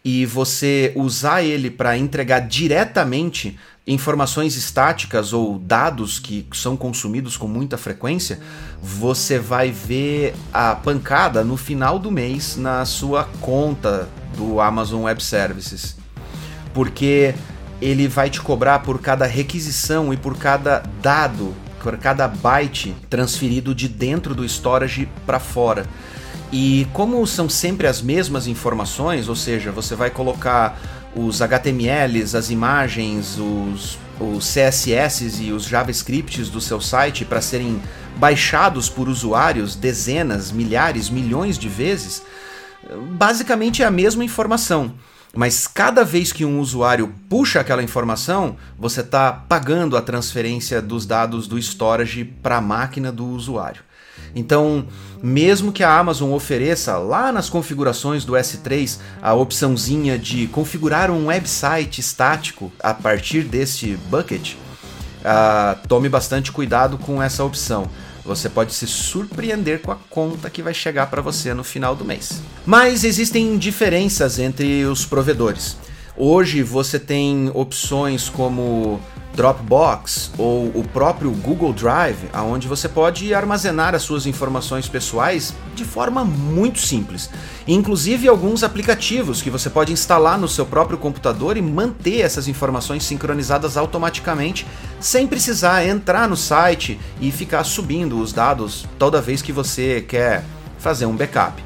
e 0.03 0.25
você 0.25 0.91
usar 0.93 1.41
ele 1.41 1.71
para 1.71 1.97
entregar 1.97 2.41
diretamente 2.41 3.57
informações 3.87 4.57
estáticas 4.57 5.31
ou 5.31 5.57
dados 5.57 6.19
que 6.19 6.45
são 6.53 6.75
consumidos 6.75 7.37
com 7.37 7.47
muita 7.47 7.77
frequência, 7.77 8.39
você 8.83 9.39
vai 9.39 9.71
ver 9.71 10.35
a 10.53 10.75
pancada 10.75 11.43
no 11.43 11.55
final 11.55 11.97
do 11.97 12.11
mês 12.11 12.57
na 12.57 12.83
sua 12.83 13.23
conta 13.39 14.09
do 14.35 14.59
Amazon 14.59 15.03
Web 15.03 15.23
Services. 15.23 15.95
Porque 16.73 17.33
ele 17.81 18.09
vai 18.09 18.29
te 18.29 18.41
cobrar 18.41 18.79
por 18.79 18.99
cada 18.99 19.25
requisição 19.25 20.13
e 20.13 20.17
por 20.17 20.37
cada 20.37 20.83
dado, 21.01 21.55
por 21.81 21.97
cada 21.97 22.27
byte 22.27 22.93
transferido 23.09 23.73
de 23.73 23.87
dentro 23.87 24.35
do 24.35 24.43
storage 24.43 25.07
para 25.25 25.39
fora. 25.39 25.85
E 26.51 26.87
como 26.93 27.25
são 27.27 27.49
sempre 27.49 27.87
as 27.87 28.01
mesmas 28.01 28.47
informações, 28.47 29.27
ou 29.27 29.35
seja, 29.35 29.71
você 29.71 29.95
vai 29.95 30.09
colocar 30.09 30.79
os 31.17 31.41
HTMLs, 31.41 32.35
as 32.35 32.51
imagens, 32.51 33.39
os, 33.39 33.97
os 34.19 34.53
CSS 34.53 35.41
e 35.41 35.51
os 35.51 35.63
JavaScripts 35.63 36.49
do 36.49 36.61
seu 36.61 36.79
site 36.79 37.25
para 37.25 37.41
serem 37.41 37.81
baixados 38.17 38.89
por 38.89 39.09
usuários 39.09 39.75
dezenas, 39.75 40.51
milhares, 40.51 41.09
milhões 41.09 41.57
de 41.57 41.67
vezes, 41.67 42.21
basicamente 43.11 43.81
é 43.81 43.85
a 43.85 43.91
mesma 43.91 44.23
informação. 44.23 44.93
Mas 45.35 45.67
cada 45.67 46.03
vez 46.03 46.31
que 46.31 46.45
um 46.45 46.59
usuário 46.59 47.13
puxa 47.29 47.59
aquela 47.59 47.83
informação, 47.83 48.55
você 48.77 49.01
está 49.01 49.31
pagando 49.31 49.97
a 49.97 50.01
transferência 50.01 50.81
dos 50.81 51.05
dados 51.05 51.47
do 51.47 51.59
storage 51.59 52.23
para 52.23 52.57
a 52.57 52.61
máquina 52.61 53.11
do 53.11 53.25
usuário. 53.25 53.83
Então, 54.35 54.85
mesmo 55.21 55.71
que 55.71 55.83
a 55.83 55.97
Amazon 55.97 56.31
ofereça 56.31 56.97
lá 56.97 57.31
nas 57.31 57.49
configurações 57.49 58.23
do 58.23 58.33
S3 58.33 58.99
a 59.21 59.33
opçãozinha 59.33 60.17
de 60.17 60.47
configurar 60.47 61.09
um 61.09 61.27
website 61.27 61.99
estático 61.99 62.71
a 62.79 62.93
partir 62.93 63.43
deste 63.43 63.97
bucket, 64.09 64.53
uh, 64.53 65.87
tome 65.87 66.09
bastante 66.09 66.51
cuidado 66.51 66.97
com 66.97 67.21
essa 67.21 67.43
opção. 67.43 67.89
Você 68.23 68.49
pode 68.49 68.73
se 68.73 68.85
surpreender 68.85 69.81
com 69.81 69.91
a 69.91 69.97
conta 70.09 70.49
que 70.49 70.61
vai 70.61 70.73
chegar 70.73 71.07
para 71.07 71.21
você 71.21 71.53
no 71.53 71.63
final 71.63 71.95
do 71.95 72.03
mês. 72.03 72.41
Mas 72.65 73.05
existem 73.05 73.57
diferenças 73.57 74.37
entre 74.37 74.83
os 74.83 75.05
provedores. 75.05 75.77
Hoje 76.19 76.61
você 76.61 76.99
tem 76.99 77.49
opções 77.53 78.27
como 78.27 78.99
Dropbox 79.37 80.31
ou 80.35 80.65
o 80.73 80.83
próprio 80.91 81.29
Google 81.29 81.71
Drive, 81.71 82.27
aonde 82.33 82.67
você 82.67 82.89
pode 82.89 83.35
armazenar 83.35 83.93
as 83.93 84.01
suas 84.01 84.25
informações 84.25 84.89
pessoais 84.89 85.53
de 85.75 85.85
forma 85.85 86.25
muito 86.25 86.79
simples. 86.79 87.29
Inclusive 87.67 88.27
alguns 88.27 88.63
aplicativos 88.63 89.39
que 89.39 89.51
você 89.51 89.69
pode 89.69 89.93
instalar 89.93 90.39
no 90.39 90.47
seu 90.47 90.65
próprio 90.65 90.97
computador 90.97 91.55
e 91.55 91.61
manter 91.61 92.21
essas 92.21 92.47
informações 92.47 93.03
sincronizadas 93.03 93.77
automaticamente, 93.77 94.65
sem 94.99 95.27
precisar 95.27 95.85
entrar 95.85 96.27
no 96.27 96.35
site 96.35 96.99
e 97.21 97.31
ficar 97.31 97.63
subindo 97.63 98.19
os 98.19 98.33
dados 98.33 98.87
toda 98.97 99.21
vez 99.21 99.43
que 99.43 99.51
você 99.51 100.01
quer 100.01 100.43
fazer 100.79 101.05
um 101.05 101.15
backup. 101.15 101.63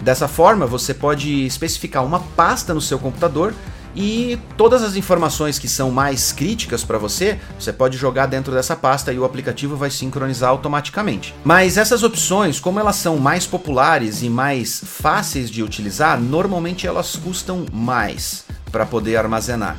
Dessa 0.00 0.26
forma, 0.26 0.66
você 0.66 0.94
pode 0.94 1.44
especificar 1.44 2.02
uma 2.02 2.20
pasta 2.34 2.72
no 2.72 2.80
seu 2.80 2.98
computador 2.98 3.52
e 3.94 4.38
todas 4.56 4.82
as 4.82 4.96
informações 4.96 5.58
que 5.58 5.68
são 5.68 5.90
mais 5.90 6.32
críticas 6.32 6.84
para 6.84 6.98
você, 6.98 7.38
você 7.58 7.72
pode 7.72 7.96
jogar 7.96 8.26
dentro 8.26 8.52
dessa 8.52 8.76
pasta 8.76 9.12
e 9.12 9.18
o 9.18 9.24
aplicativo 9.24 9.76
vai 9.76 9.90
sincronizar 9.90 10.50
automaticamente. 10.50 11.34
Mas 11.44 11.76
essas 11.76 12.02
opções, 12.02 12.60
como 12.60 12.80
elas 12.80 12.96
são 12.96 13.18
mais 13.18 13.46
populares 13.46 14.22
e 14.22 14.28
mais 14.28 14.82
fáceis 14.84 15.50
de 15.50 15.62
utilizar, 15.62 16.20
normalmente 16.20 16.86
elas 16.86 17.16
custam 17.16 17.66
mais 17.72 18.44
para 18.70 18.86
poder 18.86 19.16
armazenar. 19.16 19.76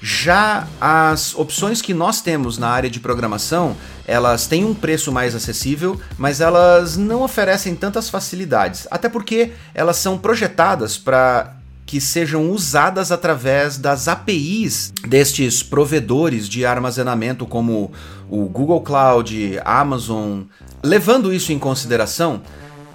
Já 0.00 0.66
as 0.78 1.34
opções 1.34 1.80
que 1.80 1.94
nós 1.94 2.20
temos 2.20 2.58
na 2.58 2.68
área 2.68 2.90
de 2.90 3.00
programação, 3.00 3.74
elas 4.06 4.46
têm 4.46 4.62
um 4.62 4.74
preço 4.74 5.10
mais 5.10 5.34
acessível, 5.34 5.98
mas 6.18 6.42
elas 6.42 6.98
não 6.98 7.22
oferecem 7.22 7.74
tantas 7.74 8.10
facilidades, 8.10 8.86
até 8.90 9.08
porque 9.08 9.52
elas 9.74 9.96
são 9.96 10.18
projetadas 10.18 10.98
para 10.98 11.56
que 11.86 12.00
sejam 12.00 12.50
usadas 12.50 13.12
através 13.12 13.76
das 13.76 14.08
APIs 14.08 14.92
destes 15.06 15.62
provedores 15.62 16.48
de 16.48 16.64
armazenamento 16.64 17.46
como 17.46 17.92
o 18.28 18.46
Google 18.46 18.80
Cloud, 18.80 19.60
Amazon. 19.64 20.42
Levando 20.82 21.32
isso 21.32 21.52
em 21.52 21.58
consideração, 21.58 22.42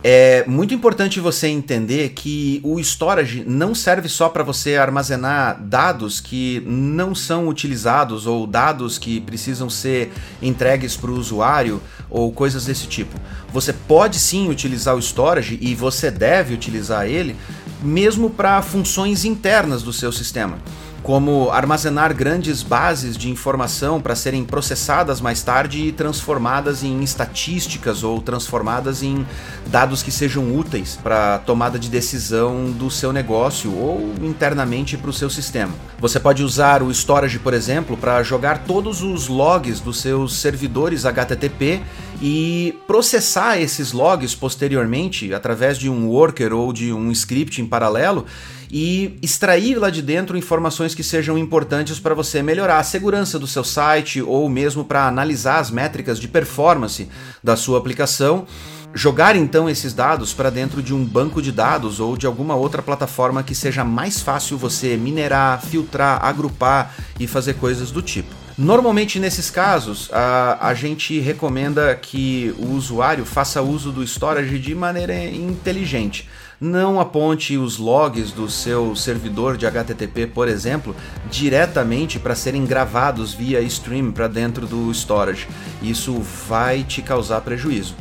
é 0.03 0.45
muito 0.47 0.73
importante 0.73 1.19
você 1.19 1.47
entender 1.47 2.09
que 2.09 2.61
o 2.63 2.79
storage 2.79 3.43
não 3.45 3.75
serve 3.75 4.07
só 4.07 4.29
para 4.29 4.43
você 4.43 4.77
armazenar 4.77 5.61
dados 5.61 6.21
que 6.21 6.63
não 6.65 7.13
são 7.13 7.47
utilizados 7.47 8.25
ou 8.25 8.47
dados 8.47 8.97
que 8.97 9.19
precisam 9.19 9.69
ser 9.69 10.11
entregues 10.41 10.95
para 10.95 11.11
o 11.11 11.15
usuário 11.15 11.81
ou 12.09 12.31
coisas 12.31 12.65
desse 12.65 12.87
tipo. 12.87 13.19
Você 13.51 13.73
pode 13.73 14.19
sim 14.19 14.49
utilizar 14.49 14.95
o 14.95 15.01
storage 15.01 15.57
e 15.61 15.75
você 15.75 16.09
deve 16.09 16.53
utilizar 16.53 17.05
ele 17.05 17.35
mesmo 17.81 18.29
para 18.29 18.61
funções 18.61 19.25
internas 19.25 19.83
do 19.83 19.91
seu 19.91 20.11
sistema 20.11 20.57
como 21.03 21.49
armazenar 21.51 22.13
grandes 22.13 22.61
bases 22.61 23.17
de 23.17 23.29
informação 23.29 24.01
para 24.01 24.15
serem 24.15 24.43
processadas 24.43 25.21
mais 25.21 25.41
tarde 25.41 25.87
e 25.87 25.91
transformadas 25.91 26.83
em 26.83 27.01
estatísticas 27.03 28.03
ou 28.03 28.21
transformadas 28.21 29.01
em 29.01 29.25
dados 29.67 30.03
que 30.03 30.11
sejam 30.11 30.55
úteis 30.55 30.97
para 31.01 31.35
a 31.35 31.39
tomada 31.39 31.79
de 31.79 31.89
decisão 31.89 32.71
do 32.71 32.89
seu 32.89 33.13
negócio 33.13 33.73
ou 33.75 34.13
internamente 34.21 34.97
para 34.97 35.09
o 35.09 35.13
seu 35.13 35.29
sistema. 35.29 35.73
Você 35.99 36.19
pode 36.19 36.43
usar 36.43 36.83
o 36.83 36.91
storage, 36.91 37.39
por 37.39 37.53
exemplo, 37.53 37.97
para 37.97 38.21
jogar 38.23 38.63
todos 38.65 39.01
os 39.01 39.27
logs 39.27 39.79
dos 39.79 39.99
seus 39.99 40.35
servidores 40.35 41.05
HTTP 41.05 41.81
e 42.21 42.77
processar 42.85 43.59
esses 43.59 43.91
logs 43.93 44.35
posteriormente 44.35 45.33
através 45.33 45.77
de 45.77 45.89
um 45.89 46.07
worker 46.07 46.53
ou 46.53 46.73
de 46.73 46.91
um 46.91 47.11
script 47.11 47.61
em 47.61 47.65
paralelo 47.65 48.25
e 48.71 49.17
extrair 49.21 49.77
lá 49.77 49.89
de 49.89 50.01
dentro 50.01 50.37
informações 50.37 50.93
que 50.93 51.03
sejam 51.03 51.37
importantes 51.37 51.99
para 51.99 52.13
você 52.13 52.43
melhorar 52.43 52.77
a 52.77 52.83
segurança 52.83 53.39
do 53.39 53.47
seu 53.47 53.63
site 53.63 54.21
ou 54.21 54.47
mesmo 54.47 54.85
para 54.85 55.07
analisar 55.07 55.59
as 55.59 55.71
métricas 55.71 56.19
de 56.19 56.27
performance 56.27 57.09
da 57.43 57.55
sua 57.55 57.79
aplicação. 57.79 58.45
Jogar 58.93 59.35
então 59.35 59.69
esses 59.69 59.93
dados 59.93 60.33
para 60.33 60.49
dentro 60.49 60.81
de 60.81 60.93
um 60.95 61.05
banco 61.05 61.41
de 61.41 61.51
dados 61.51 61.99
ou 61.99 62.17
de 62.17 62.25
alguma 62.25 62.55
outra 62.55 62.81
plataforma 62.81 63.43
que 63.43 63.53
seja 63.53 63.83
mais 63.83 64.19
fácil 64.19 64.57
você 64.57 64.97
minerar, 64.97 65.61
filtrar, 65.61 66.23
agrupar 66.25 66.95
e 67.19 67.27
fazer 67.27 67.53
coisas 67.55 67.91
do 67.91 68.01
tipo. 68.01 68.33
Normalmente 68.57 69.19
nesses 69.19 69.49
casos, 69.49 70.09
a, 70.11 70.67
a 70.67 70.73
gente 70.73 71.19
recomenda 71.19 71.95
que 71.95 72.53
o 72.57 72.71
usuário 72.71 73.25
faça 73.25 73.61
uso 73.61 73.91
do 73.91 74.03
storage 74.03 74.59
de 74.59 74.75
maneira 74.75 75.15
inteligente 75.23 76.27
não 76.59 76.99
aponte 76.99 77.57
os 77.57 77.77
logs 77.77 78.31
do 78.31 78.49
seu 78.49 78.95
servidor 78.95 79.55
de 79.55 79.65
HTTP, 79.65 80.27
por 80.27 80.47
exemplo, 80.47 80.95
diretamente 81.29 82.19
para 82.19 82.35
serem 82.35 82.65
gravados 82.65 83.33
via 83.33 83.61
stream 83.61 84.11
para 84.11 84.27
dentro 84.27 84.67
do 84.67 84.91
storage. 84.91 85.47
Isso 85.81 86.19
vai 86.47 86.83
te 86.83 87.01
causar 87.01 87.41
prejuízo. 87.41 87.95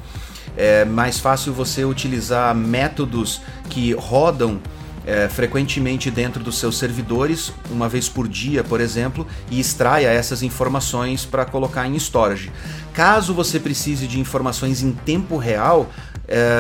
É 0.57 0.85
mais 0.85 1.21
fácil 1.21 1.53
você 1.53 1.85
utilizar 1.85 2.53
métodos 2.55 3.41
que 3.71 3.93
rodam 3.93 4.61
é, 5.07 5.29
frequentemente 5.29 6.11
dentro 6.11 6.43
dos 6.43 6.59
seus 6.59 6.77
servidores, 6.77 7.53
uma 7.71 7.89
vez 7.89 8.09
por 8.09 8.27
dia, 8.27 8.65
por 8.65 8.81
exemplo, 8.81 9.27
e 9.51 9.61
extraia 9.61 10.09
essas 10.09 10.43
informações 10.43 11.25
para 11.25 11.45
colocar 11.45 11.87
em 11.87 11.95
storage. 11.95 12.51
Caso 12.93 13.33
você 13.33 13.61
precise 13.61 14.09
de 14.09 14.19
informações 14.19 14.83
em 14.83 14.91
tempo 14.93 15.37
real, 15.37 15.91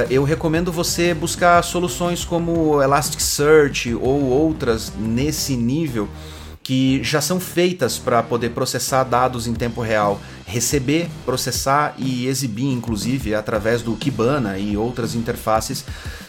eu 0.08 0.24
recomendo 0.24 0.72
você 0.72 1.12
buscar 1.12 1.62
soluções 1.62 2.24
como 2.24 2.82
Elasticsearch 2.82 3.94
ou 3.94 4.24
outras 4.24 4.92
nesse 4.98 5.56
nível 5.56 6.08
que 6.68 7.02
já 7.02 7.18
são 7.18 7.40
feitas 7.40 7.96
para 7.96 8.22
poder 8.22 8.50
processar 8.50 9.02
dados 9.02 9.46
em 9.46 9.54
tempo 9.54 9.80
real, 9.80 10.20
receber, 10.44 11.08
processar 11.24 11.94
e 11.96 12.26
exibir, 12.26 12.66
inclusive, 12.66 13.34
através 13.34 13.80
do 13.80 13.96
Kibana 13.96 14.58
e 14.58 14.76
outras 14.76 15.14
interfaces 15.14 15.82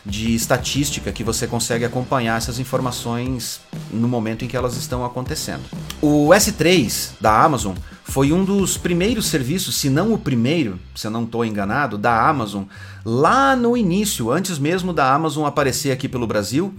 de 0.05 0.33
estatística 0.33 1.11
que 1.11 1.25
você 1.25 1.45
consegue 1.45 1.83
acompanhar 1.83 2.37
essas 2.37 2.57
informações 2.57 3.59
no 3.91 4.07
momento 4.07 4.45
em 4.45 4.47
que 4.47 4.55
elas 4.55 4.77
estão 4.77 5.03
acontecendo. 5.03 5.63
O 6.01 6.29
S3 6.29 7.09
da 7.19 7.43
Amazon 7.43 7.75
foi 8.09 8.31
um 8.33 8.43
dos 8.43 8.75
primeiros 8.75 9.27
serviços, 9.27 9.75
se 9.75 9.89
não 9.89 10.11
o 10.13 10.17
primeiro, 10.17 10.79
se 10.95 11.05
eu 11.05 11.11
não 11.11 11.23
estou 11.23 11.45
enganado, 11.45 11.97
da 11.97 12.27
Amazon, 12.27 12.63
lá 13.05 13.55
no 13.55 13.77
início, 13.77 14.31
antes 14.31 14.57
mesmo 14.57 14.91
da 14.91 15.13
Amazon 15.13 15.45
aparecer 15.45 15.91
aqui 15.91 16.09
pelo 16.09 16.25
Brasil. 16.25 16.73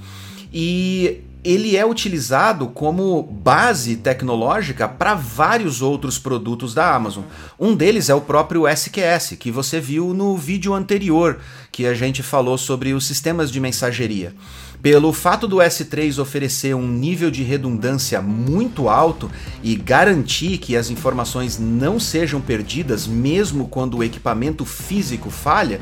E 0.52 1.20
ele 1.42 1.76
é 1.76 1.86
utilizado 1.86 2.66
como 2.66 3.22
base 3.22 3.96
tecnológica 3.96 4.88
para 4.88 5.14
vários 5.14 5.80
outros 5.80 6.18
produtos 6.18 6.74
da 6.74 6.94
Amazon. 6.94 7.22
Um 7.58 7.74
deles 7.74 8.08
é 8.10 8.14
o 8.14 8.20
próprio 8.20 8.66
SQS, 8.68 9.36
que 9.38 9.50
você 9.50 9.80
viu 9.80 10.12
no 10.12 10.36
vídeo 10.36 10.74
anterior, 10.74 11.38
que 11.70 11.86
a 11.86 11.94
gente 11.94 12.22
falou 12.22 12.58
sobre 12.58 12.92
os 12.92 13.06
sistemas 13.06 13.50
de 13.50 13.60
mensageria. 13.60 14.34
Pelo 14.82 15.12
fato 15.12 15.46
do 15.46 15.56
S3 15.58 16.18
oferecer 16.18 16.74
um 16.74 16.88
nível 16.88 17.30
de 17.30 17.42
redundância 17.42 18.22
muito 18.22 18.88
alto 18.88 19.30
e 19.62 19.76
garantir 19.76 20.56
que 20.56 20.74
as 20.74 20.88
informações 20.88 21.58
não 21.58 22.00
sejam 22.00 22.40
perdidas, 22.40 23.06
mesmo 23.06 23.68
quando 23.68 23.98
o 23.98 24.04
equipamento 24.04 24.64
físico 24.64 25.28
falha, 25.28 25.80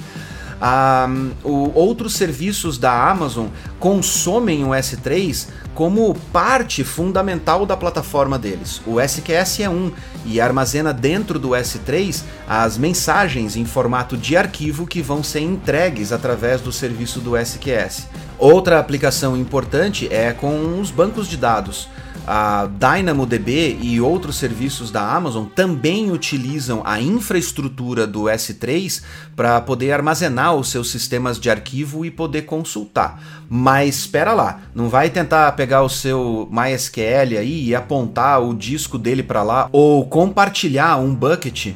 um, 0.61 1.31
o, 1.45 1.73
outros 1.75 2.15
serviços 2.15 2.79
da 2.79 3.09
Amazon 3.11 3.47
consomem 3.79 4.65
o 4.65 4.71
S3 4.71 5.47
como 5.75 6.13
parte 6.33 6.83
fundamental 6.83 7.65
da 7.65 7.77
plataforma 7.77 8.37
deles. 8.37 8.83
O 8.85 9.01
SQS 9.01 9.61
é 9.61 9.71
um 9.71 9.93
e 10.27 10.41
armazena 10.41 10.93
dentro 10.93 11.39
do 11.39 11.51
S3 11.51 12.25
as 12.49 12.77
mensagens 12.77 13.57
em 13.57 13.65
formato 13.65 14.17
de 14.17 14.37
arquivo 14.37 14.87
que 14.87 15.01
vão 15.01 15.23
ser 15.23 15.41
entregues 15.41 16.13
através 16.13 16.61
do 16.61 16.73
serviço 16.73 17.21
do 17.21 17.37
SQS. 17.37 18.09
Outra 18.37 18.81
aplicação 18.81 19.37
importante 19.37 20.09
é 20.13 20.33
com 20.33 20.81
os 20.81 20.91
bancos 20.91 21.29
de 21.29 21.37
dados 21.37 21.89
a 22.31 22.67
DynamoDB 22.67 23.79
e 23.81 23.99
outros 24.03 24.37
serviços 24.37 24.91
da 24.91 25.01
Amazon 25.01 25.47
também 25.47 26.11
utilizam 26.11 26.83
a 26.85 27.01
infraestrutura 27.01 28.07
do 28.07 28.25
S3 28.25 29.03
para 29.35 29.59
poder 29.63 29.93
armazenar 29.93 30.55
os 30.55 30.69
seus 30.69 30.91
sistemas 30.91 31.41
de 31.41 31.49
arquivo 31.49 32.05
e 32.05 32.11
poder 32.11 32.43
consultar. 32.43 33.19
Mas 33.49 34.01
espera 34.01 34.35
lá, 34.35 34.61
não 34.75 34.91
vai 34.91 35.09
tentar 35.09 35.51
pegar 35.53 35.83
o 35.83 35.89
seu 35.89 36.47
MySQL 36.53 37.39
aí 37.39 37.65
e 37.65 37.75
apontar 37.75 38.43
o 38.43 38.55
disco 38.55 38.99
dele 38.99 39.23
para 39.23 39.43
lá 39.43 39.71
ou 39.73 40.07
compartilhar 40.07 40.99
um 40.99 41.15
bucket 41.15 41.73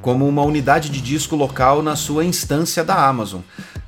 como 0.00 0.28
uma 0.28 0.42
unidade 0.42 0.88
de 0.88 1.00
disco 1.00 1.34
local 1.34 1.82
na 1.82 1.96
sua 1.96 2.24
instância 2.24 2.84
da 2.84 3.08
Amazon. 3.08 3.40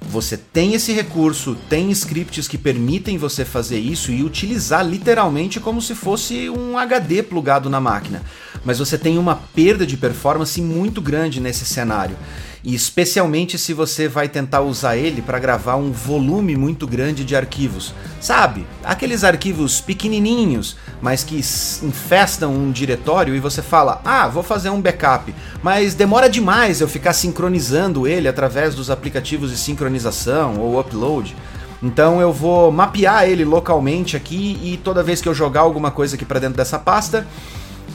Você 0.09 0.39
tem 0.39 0.73
esse 0.73 0.91
recurso, 0.93 1.55
tem 1.69 1.91
scripts 1.91 2.49
que 2.49 2.57
permitem 2.57 3.19
você 3.19 3.45
fazer 3.45 3.79
isso 3.79 4.11
e 4.11 4.23
utilizar 4.23 4.85
literalmente 4.85 5.61
como 5.61 5.83
se 5.83 5.95
fosse 5.95 6.49
um 6.49 6.79
HD 6.79 7.23
plugado 7.23 7.69
na 7.69 7.79
máquina. 7.79 8.23
Mas 8.65 8.79
você 8.79 8.97
tem 8.97 9.19
uma 9.19 9.37
perda 9.37 9.87
de 9.87 9.99
performance 9.99 10.61
muito 10.63 11.03
grande 11.03 11.41
nesse 11.41 11.67
cenário 11.67 12.17
e 12.65 12.75
especialmente 12.75 13.59
se 13.59 13.73
você 13.73 14.09
vai 14.09 14.29
tentar 14.29 14.61
usar 14.61 14.97
ele 14.97 15.23
para 15.23 15.39
gravar 15.39 15.77
um 15.77 15.93
volume 15.93 16.57
muito 16.57 16.87
grande 16.87 17.25
de 17.25 17.37
arquivos. 17.37 17.95
Sabe? 18.21 18.67
Aqueles 18.83 19.25
arquivos 19.25 19.81
pequenininhos, 19.81 20.77
mas 21.01 21.23
que 21.23 21.37
infestam 21.37 22.53
um 22.53 22.71
diretório 22.71 23.35
e 23.35 23.41
você 23.41 23.63
fala: 23.63 24.01
"Ah, 24.05 24.29
vou 24.29 24.43
fazer 24.43 24.71
um 24.71 24.81
backup", 24.81 25.35
mas 25.63 25.95
demora 25.95 26.29
demais 26.29 26.81
eu 26.81 26.89
ficar 26.89 27.13
sincronizando 27.13 28.07
ele 28.07 28.29
através 28.29 28.75
dos 28.75 28.91
aplicativos 28.91 29.51
de 29.51 29.57
sincronização 29.57 30.59
ou 30.59 30.81
upload. 30.81 31.35
Então 31.83 32.21
eu 32.21 32.33
vou 32.33 32.73
mapear 32.73 33.29
ele 33.29 33.45
localmente 33.45 34.17
aqui 34.17 34.59
e 34.63 34.77
toda 34.79 35.03
vez 35.03 35.21
que 35.21 35.29
eu 35.29 35.35
jogar 35.35 35.61
alguma 35.61 35.91
coisa 35.91 36.17
aqui 36.17 36.25
para 36.25 36.41
dentro 36.41 36.57
dessa 36.57 36.79
pasta, 36.79 37.27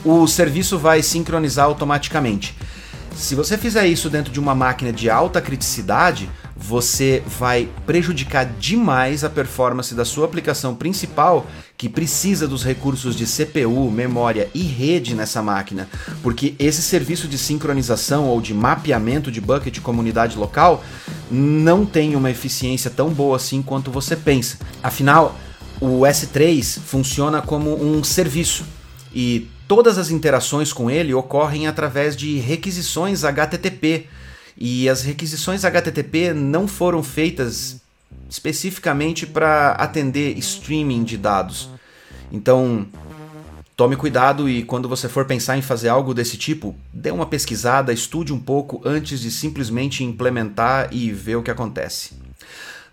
o 0.04 0.26
serviço 0.26 0.78
vai 0.78 1.02
sincronizar 1.02 1.66
automaticamente. 1.66 2.56
Se 3.16 3.34
você 3.34 3.56
fizer 3.56 3.86
isso 3.86 4.10
dentro 4.10 4.32
de 4.32 4.40
uma 4.40 4.54
máquina 4.54 4.92
de 4.92 5.08
alta 5.08 5.40
criticidade, 5.40 6.28
você 6.56 7.22
vai 7.26 7.68
prejudicar 7.86 8.44
demais 8.44 9.24
a 9.24 9.30
performance 9.30 9.94
da 9.94 10.04
sua 10.04 10.26
aplicação 10.26 10.74
principal, 10.74 11.46
que 11.76 11.88
precisa 11.88 12.46
dos 12.46 12.64
recursos 12.64 13.16
de 13.16 13.24
CPU, 13.24 13.90
memória 13.90 14.48
e 14.54 14.62
rede 14.62 15.14
nessa 15.14 15.42
máquina, 15.42 15.88
porque 16.22 16.54
esse 16.58 16.82
serviço 16.82 17.26
de 17.26 17.38
sincronização 17.38 18.26
ou 18.26 18.40
de 18.40 18.52
mapeamento 18.52 19.30
de 19.30 19.40
bucket 19.40 19.74
de 19.74 19.80
comunidade 19.80 20.36
local 20.36 20.84
não 21.30 21.86
tem 21.86 22.14
uma 22.14 22.30
eficiência 22.30 22.90
tão 22.90 23.10
boa 23.10 23.36
assim 23.36 23.62
quanto 23.62 23.90
você 23.90 24.16
pensa. 24.16 24.58
Afinal, 24.82 25.38
o 25.80 26.00
S3 26.00 26.78
funciona 26.80 27.42
como 27.42 27.74
um 27.82 28.04
serviço 28.04 28.64
e 29.14 29.48
todas 29.66 29.98
as 29.98 30.10
interações 30.10 30.72
com 30.72 30.90
ele 30.90 31.14
ocorrem 31.14 31.66
através 31.66 32.16
de 32.16 32.38
requisições 32.38 33.24
HTTP. 33.24 34.06
E 34.56 34.88
as 34.88 35.02
requisições 35.02 35.64
HTTP 35.64 36.32
não 36.32 36.68
foram 36.68 37.02
feitas 37.02 37.80
especificamente 38.30 39.26
para 39.26 39.72
atender 39.72 40.38
streaming 40.38 41.04
de 41.04 41.16
dados. 41.16 41.68
Então, 42.30 42.86
tome 43.76 43.96
cuidado 43.96 44.48
e 44.48 44.62
quando 44.62 44.88
você 44.88 45.08
for 45.08 45.24
pensar 45.24 45.56
em 45.58 45.62
fazer 45.62 45.88
algo 45.88 46.14
desse 46.14 46.36
tipo, 46.36 46.74
dê 46.92 47.10
uma 47.10 47.26
pesquisada, 47.26 47.92
estude 47.92 48.32
um 48.32 48.38
pouco 48.38 48.80
antes 48.84 49.20
de 49.20 49.30
simplesmente 49.30 50.04
implementar 50.04 50.88
e 50.92 51.10
ver 51.10 51.36
o 51.36 51.42
que 51.42 51.50
acontece. 51.50 52.23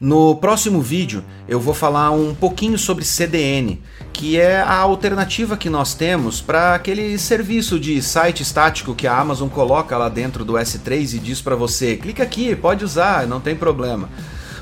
No 0.04 0.34
próximo 0.34 0.82
vídeo 0.82 1.24
eu 1.48 1.60
vou 1.60 1.76
falar 1.76 2.10
um 2.10 2.34
pouquinho 2.34 2.76
sobre 2.76 3.06
CDN, 3.06 3.80
que 4.12 4.36
é 4.36 4.60
a 4.60 4.78
alternativa 4.78 5.56
que 5.56 5.70
nós 5.70 5.94
temos 5.94 6.42
para 6.42 6.74
aquele 6.74 7.20
serviço 7.20 7.80
de 7.80 8.02
site 8.02 8.42
estático 8.42 8.96
que 8.96 9.06
a 9.06 9.16
Amazon 9.16 9.48
coloca 9.48 9.96
lá 9.96 10.10
dentro 10.10 10.44
do 10.44 10.54
S3 10.54 11.14
e 11.14 11.20
diz 11.20 11.40
para 11.40 11.56
você: 11.56 11.98
clica 11.98 12.24
aqui, 12.24 12.56
pode 12.56 12.84
usar, 12.84 13.28
não 13.28 13.40
tem 13.40 13.56
problema. 13.56 14.10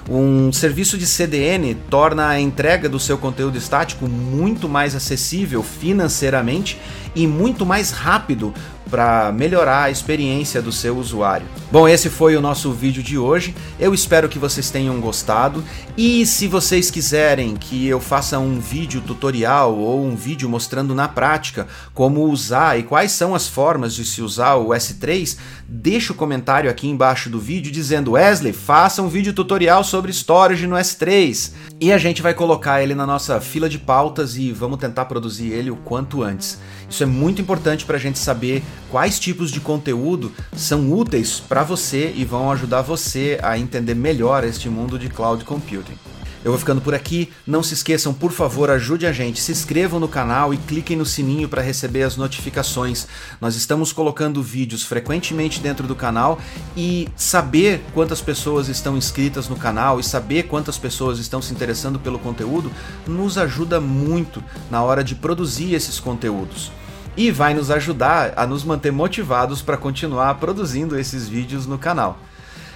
Um 0.09 0.51
serviço 0.51 0.97
de 0.97 1.05
CDN 1.05 1.73
torna 1.89 2.27
a 2.27 2.39
entrega 2.41 2.89
do 2.89 2.99
seu 2.99 3.17
conteúdo 3.17 3.57
estático 3.57 4.09
muito 4.09 4.67
mais 4.67 4.93
acessível 4.93 5.63
financeiramente 5.63 6.77
e 7.15 7.25
muito 7.25 7.65
mais 7.65 7.91
rápido 7.91 8.53
para 8.89 9.31
melhorar 9.31 9.83
a 9.83 9.91
experiência 9.91 10.61
do 10.61 10.71
seu 10.71 10.97
usuário. 10.97 11.45
Bom, 11.71 11.87
esse 11.87 12.09
foi 12.09 12.35
o 12.35 12.41
nosso 12.41 12.71
vídeo 12.71 13.03
de 13.03 13.17
hoje. 13.17 13.55
Eu 13.79 13.93
espero 13.93 14.27
que 14.27 14.39
vocês 14.39 14.69
tenham 14.69 14.99
gostado 14.99 15.63
e 15.95 16.25
se 16.25 16.47
vocês 16.47 16.89
quiserem 16.89 17.55
que 17.55 17.87
eu 17.87 17.99
faça 17.99 18.39
um 18.39 18.59
vídeo 18.59 19.01
tutorial 19.01 19.77
ou 19.77 20.03
um 20.03 20.15
vídeo 20.15 20.49
mostrando 20.49 20.95
na 20.95 21.07
prática 21.07 21.67
como 21.93 22.23
usar 22.23 22.79
e 22.79 22.83
quais 22.83 23.11
são 23.11 23.35
as 23.35 23.47
formas 23.47 23.93
de 23.93 24.03
se 24.03 24.21
usar 24.21 24.55
o 24.55 24.69
S3, 24.69 25.37
deixa 25.67 26.11
o 26.11 26.15
comentário 26.15 26.69
aqui 26.69 26.87
embaixo 26.87 27.29
do 27.29 27.39
vídeo 27.39 27.71
dizendo 27.71 28.11
Wesley, 28.11 28.53
faça 28.53 29.01
um 29.01 29.07
vídeo 29.07 29.33
tutorial 29.33 29.83
sobre 29.83 30.11
storage 30.11 30.65
no 30.65 30.75
S3 30.75 31.51
e 31.79 31.91
a 31.91 31.97
gente 31.97 32.21
vai 32.21 32.33
colocar 32.33 32.81
ele 32.81 32.95
na 32.95 33.05
nossa 33.05 33.39
fila 33.39 33.69
de 33.69 33.77
pautas 33.77 34.37
e 34.37 34.51
vamos 34.51 34.79
tentar 34.79 35.05
produzir 35.05 35.51
ele 35.51 35.69
o 35.69 35.75
quanto 35.75 36.23
antes. 36.23 36.59
Isso 36.89 37.03
é 37.03 37.05
muito 37.05 37.41
importante 37.41 37.85
para 37.85 37.97
a 37.97 37.99
gente 37.99 38.17
saber 38.17 38.63
quais 38.89 39.19
tipos 39.19 39.51
de 39.51 39.59
conteúdo 39.59 40.31
são 40.55 40.91
úteis 40.91 41.39
para 41.39 41.63
você 41.63 42.11
e 42.15 42.25
vão 42.25 42.51
ajudar 42.51 42.81
você 42.81 43.39
a 43.43 43.57
entender 43.57 43.93
melhor 43.93 44.43
este 44.43 44.69
mundo 44.69 44.97
de 44.97 45.07
cloud 45.07 45.45
computing. 45.45 45.97
Eu 46.43 46.51
vou 46.51 46.59
ficando 46.59 46.79
por 46.79 46.95
aqui. 46.95 47.29
Não 47.45 47.61
se 47.61 47.73
esqueçam, 47.73 48.13
por 48.13 48.31
favor, 48.31 48.69
ajude 48.69 49.05
a 49.05 49.11
gente. 49.11 49.41
Se 49.41 49.51
inscrevam 49.51 49.99
no 49.99 50.07
canal 50.07 50.53
e 50.53 50.57
cliquem 50.57 50.95
no 50.95 51.05
sininho 51.05 51.49
para 51.49 51.61
receber 51.61 52.03
as 52.03 52.15
notificações. 52.15 53.07
Nós 53.41 53.55
estamos 53.55 53.91
colocando 53.91 54.41
vídeos 54.41 54.83
frequentemente 54.83 55.59
dentro 55.59 55.85
do 55.85 55.95
canal 55.95 56.39
e 56.77 57.09
saber 57.15 57.83
quantas 57.93 58.21
pessoas 58.21 58.69
estão 58.69 58.97
inscritas 58.97 59.49
no 59.49 59.57
canal 59.57 59.99
e 59.99 60.03
saber 60.03 60.43
quantas 60.43 60.77
pessoas 60.77 61.19
estão 61.19 61.41
se 61.41 61.53
interessando 61.53 61.99
pelo 61.99 62.17
conteúdo 62.17 62.71
nos 63.05 63.37
ajuda 63.37 63.81
muito 63.81 64.41
na 64.71 64.81
hora 64.81 65.03
de 65.03 65.15
produzir 65.15 65.73
esses 65.73 65.99
conteúdos 65.99 66.71
e 67.19 67.31
vai 67.31 67.53
nos 67.53 67.69
ajudar 67.69 68.31
a 68.37 68.47
nos 68.47 68.63
manter 68.63 68.93
motivados 68.93 69.61
para 69.61 69.75
continuar 69.75 70.35
produzindo 70.35 70.97
esses 70.97 71.27
vídeos 71.27 71.65
no 71.65 71.77
canal. 71.77 72.17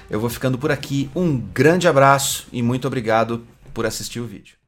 Eu 0.09 0.19
vou 0.19 0.29
ficando 0.29 0.57
por 0.57 0.69
aqui, 0.69 1.09
um 1.15 1.37
grande 1.37 1.87
abraço 1.87 2.45
e 2.51 2.61
muito 2.61 2.85
obrigado 2.85 3.45
por 3.73 3.85
assistir 3.85 4.19
o 4.19 4.25
vídeo. 4.25 4.62